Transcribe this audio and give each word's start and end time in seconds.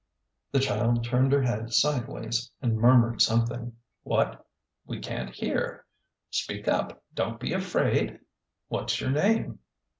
The 0.51 0.59
child 0.59 1.03
turned 1.03 1.31
her 1.31 1.43
head 1.43 1.71
sideways 1.73 2.49
and 2.59 2.75
murmured 2.79 3.21
something. 3.21 3.73
"What? 4.01 4.47
We 4.87 4.97
can't 4.99 5.29
hear. 5.29 5.85
Speak 6.31 6.67
up; 6.67 7.03
don't 7.13 7.39
be 7.39 7.53
afraid! 7.53 8.19
What's 8.67 8.99
your 8.99 9.11
name 9.11 9.59